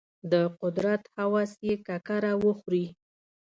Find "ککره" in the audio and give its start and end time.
1.87-2.33